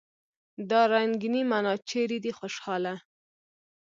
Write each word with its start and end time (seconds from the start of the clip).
دا 0.69 0.81
رنګينې 0.93 1.41
معنی 1.51 1.73
چېرې 1.89 2.17
دي 2.23 2.31
خوشحاله! 2.39 2.95